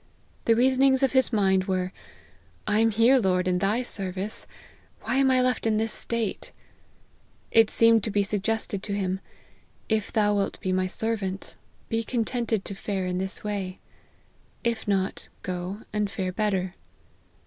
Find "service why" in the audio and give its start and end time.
3.83-5.17